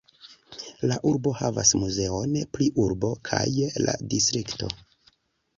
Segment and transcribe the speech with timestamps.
[0.91, 3.45] La urbo havas muzeon pri urbo kaj
[3.89, 4.73] la distrikto.